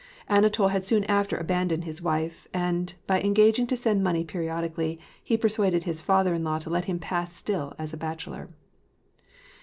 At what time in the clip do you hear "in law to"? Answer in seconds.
6.33-6.71